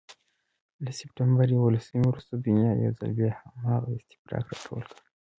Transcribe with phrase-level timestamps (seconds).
[0.83, 5.01] له سپتمبر یوولسمې وروسته دنیا یو ځل بیا هماغه استفراق راټول کړ.